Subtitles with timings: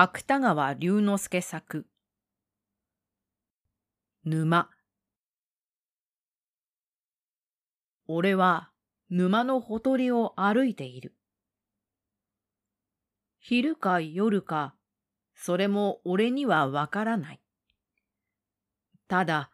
[0.00, 1.84] 芥川龍之介作
[4.24, 4.68] 沼
[8.06, 8.70] 俺は
[9.10, 11.16] 沼のほとりを歩いている。
[13.40, 14.76] 昼か夜か、
[15.34, 17.40] それも俺にはわからない。
[19.08, 19.50] ただ、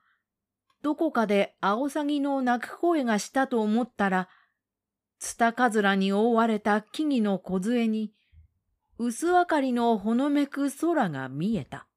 [0.83, 4.29] どこかでアオサギの鳴く声がしたと思ったら、
[5.19, 8.13] ツタカズラに覆われた木々の梢に、
[8.97, 11.89] 薄明かりのほのめく空が見えた。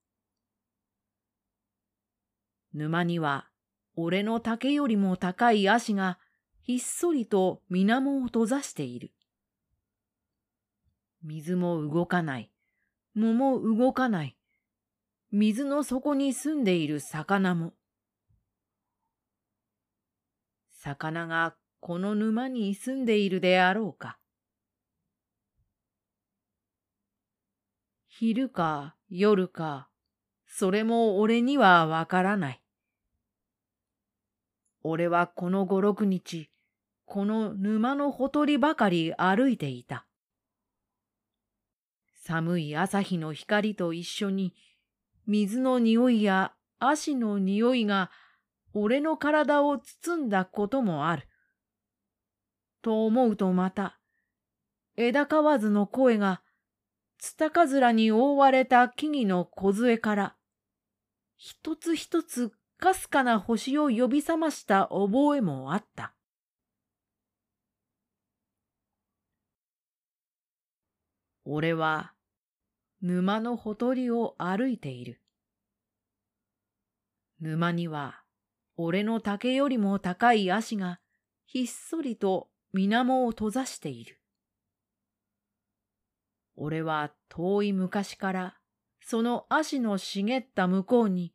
[2.74, 3.48] 沼には、
[3.96, 6.18] 俺の竹よりも高い足が
[6.62, 9.12] ひっそりと水面を閉ざしている。
[11.24, 12.52] 水も動かない。
[13.16, 14.36] 藻も動かない。
[15.32, 17.74] 水の底に住んでいる魚も。
[20.72, 24.18] 魚がこの沼に住んでいるであろうか。
[28.20, 29.90] 昼か夜か、
[30.48, 32.64] それも俺にはわからない。
[34.82, 36.50] 俺はこの五六日、
[37.06, 40.08] この沼のほとりばかり歩いていた。
[42.24, 44.56] 寒い朝日の光と一緒に、
[45.28, 48.10] 水の匂いや足の匂いが
[48.74, 51.28] 俺の体を包んだこともある。
[52.82, 54.00] と思うとまた、
[54.96, 56.42] 枝わずの声が、
[57.18, 60.36] ツタカズラに覆われた木々の梢から、
[61.36, 66.14] 一つ一つかすかな星を呼び覚ました覚えもあった。
[71.46, 72.14] 俺は
[73.02, 75.22] 沼のほとりを歩いている。
[77.40, 78.22] 沼には
[78.76, 81.00] 俺の竹よりも高い足が
[81.46, 84.20] ひっそりと水面を閉ざしている。
[86.58, 88.58] 俺は遠い昔から
[89.00, 91.32] その足の茂った向こうに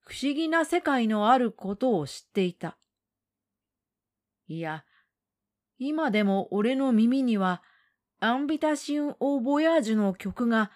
[0.00, 2.76] 不思議な世界のあることを知っていた。
[4.46, 4.84] いや、
[5.78, 7.62] 今でも俺の耳には
[8.20, 10.70] アンビタシン・オー・ボヤージュの曲が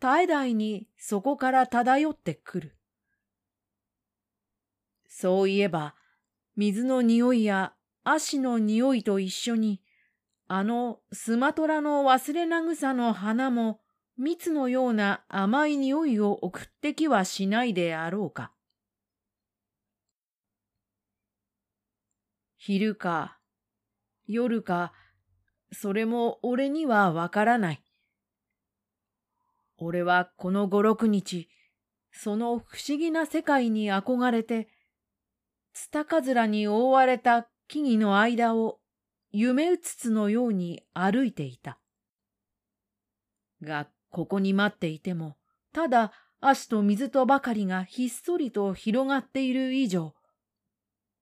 [0.00, 2.76] 絶え絶えにそこから漂ってくる。
[5.06, 5.94] そういえば、
[6.56, 7.74] 水の匂いや
[8.04, 9.80] 足の匂いと一緒に、
[10.48, 13.80] あのスマトラの忘れなぐさの花も
[14.16, 18.52] 蜜のような甘い匂いを送ってきはしないであろうか。
[22.56, 23.38] 昼か
[24.26, 24.92] 夜か、
[25.72, 27.82] それも俺にはわからない。
[29.78, 31.48] 俺はこの五六日、
[32.10, 34.68] その不思議な世界に憧れて、
[35.74, 38.80] ツタカズラに覆われた木々の間を
[39.38, 41.78] 夢うつつのように歩いていた。
[43.62, 45.36] が、ここに待っていても、
[45.74, 46.10] ただ
[46.40, 50.14] 足と水とばかりがひっそりと広がっている以上、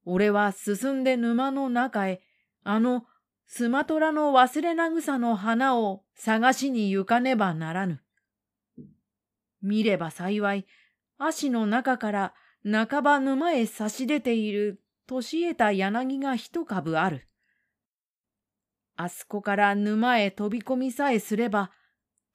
[0.04, 2.20] 俺は進んで沼の中へ、
[2.62, 3.04] あの
[3.48, 8.00] スマトラの忘れなぐさの花を探しに行かねばならぬ。
[9.60, 10.66] 見れば幸い、
[11.19, 17.26] 足の中から半ば沼へ差し出ている年得た柳が一株ある。
[18.97, 21.71] あそこから沼へ飛び込みさえすれば、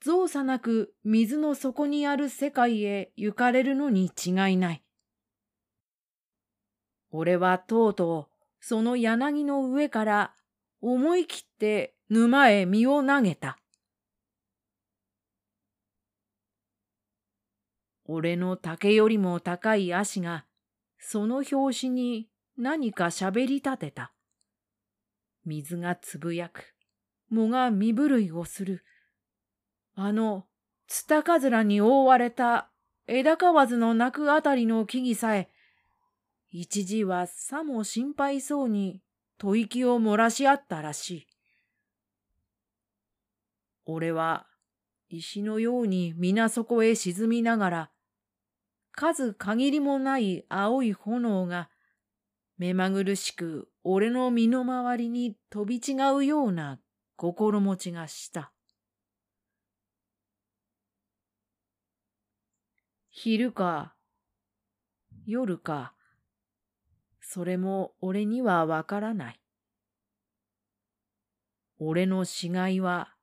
[0.02, 4.84] 造作なく水の底にある世界へ行かれるのに違いない。
[7.12, 10.34] 俺はとうとうその柳の上から
[10.81, 13.58] 思い切って沼へ身を投げた。
[18.06, 20.46] 俺の竹よりも高い足が、
[20.97, 22.28] その拍子に
[22.58, 24.14] 何か喋り立てた。
[25.46, 26.76] 水がつぶやく。
[27.30, 28.84] 藻が身震いをする。
[29.96, 30.46] あの、
[30.88, 32.70] ツタカズラに覆われた
[33.08, 35.50] 枝ずの鳴くあたりの木々さえ、
[36.52, 39.02] 一時はさも心配そうに
[39.40, 41.28] 吐息を漏らし合ったらしい。
[43.85, 44.47] 俺は
[45.09, 47.92] 石のように皆底へ沈みながら、
[48.92, 51.70] 数限りもない青い炎が
[52.59, 56.79] 目まぐるしく俺の身の回りに飛び違うような
[57.16, 58.52] 心持ちがした。
[63.09, 63.96] 昼か
[65.26, 65.94] 夜か
[67.22, 69.40] それも俺にはわからない。
[71.79, 73.16] 俺の死骸は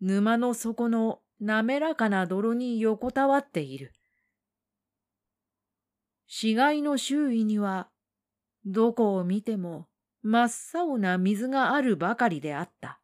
[0.00, 3.92] 沼の底の滑らかな泥に横たわっている。
[6.26, 7.88] 死骸の周囲には、
[8.66, 9.86] どこを見ても
[10.22, 13.00] 真っ青な水があるばかりであった。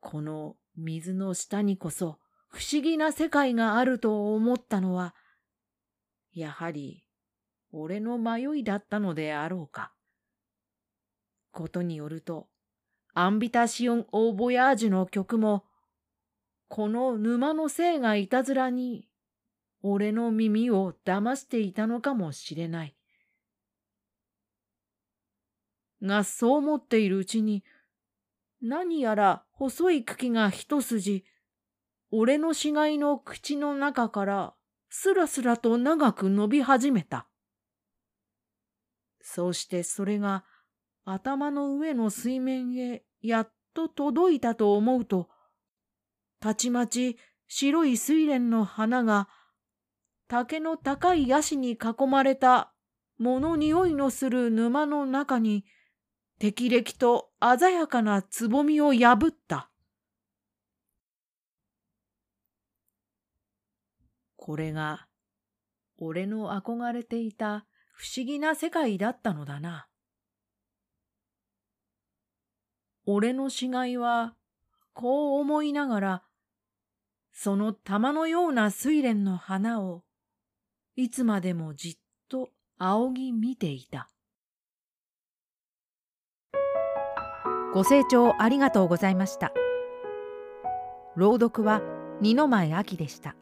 [0.00, 2.18] この水の下にこそ、
[2.48, 5.14] 不思議な世界があると思ったのは、
[6.32, 7.04] やはり
[7.70, 9.92] 俺の迷いだったのであろうか。
[11.52, 12.48] ことによると、
[13.12, 15.64] アンビタシオン・オー・ボヤージュの曲も、
[16.68, 19.06] この沼のせいがいたずらに、
[19.82, 22.95] 俺の耳を騙していたのかもしれない。
[26.06, 27.64] が、そう思っているうちに、
[28.62, 31.24] 何やら細い茎が一筋、
[32.10, 34.54] 俺の死骸の口の中から
[34.88, 37.26] すらすらと長く伸び始めた。
[39.20, 40.44] そうしてそれが
[41.04, 45.28] 頭の上の水面へやっと届いたと思うと、
[46.40, 47.18] たちまち
[47.48, 49.28] 白い睡蓮の花が
[50.28, 52.72] 竹の高いヤシに囲まれた
[53.18, 55.64] 物匂いのする沼の中に
[56.38, 59.70] 適齢と鮮やかなつぼみを破った。
[64.36, 65.08] これが
[65.98, 69.88] 俺の憧れていた不思議な世界だったのだな。
[73.06, 74.34] 俺の死骸は
[74.92, 76.22] こう思いながら、
[77.32, 80.02] その玉のような睡蓮の花を
[80.96, 81.96] いつまでもじっ
[82.28, 84.10] と仰ぎ見ていた。
[87.76, 89.52] ご清聴ありがとうございました。
[91.14, 91.82] 朗読は
[92.22, 93.36] 二の前秋でした。